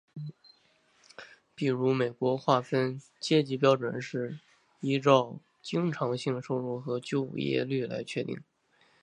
[1.53, 4.39] 比如美国划分阶级标准是
[4.79, 8.41] 依照经常性收入和就业率来确定。